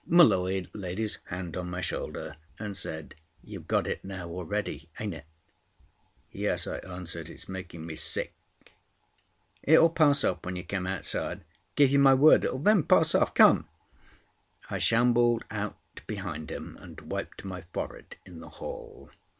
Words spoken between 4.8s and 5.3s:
ain't it?"